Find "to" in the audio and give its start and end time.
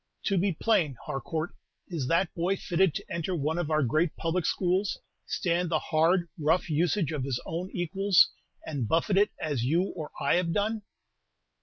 0.23-0.37, 2.95-3.05